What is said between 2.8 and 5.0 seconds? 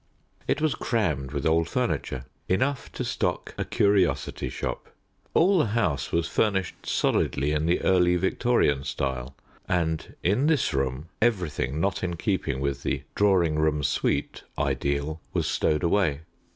to stock a curiosity shop.